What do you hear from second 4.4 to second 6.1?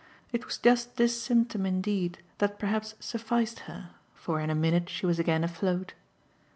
in a minute she was again afloat.